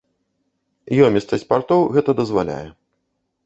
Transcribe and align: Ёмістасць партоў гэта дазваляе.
Ёмістасць 1.09 1.47
партоў 1.53 1.87
гэта 1.99 2.19
дазваляе. 2.23 2.61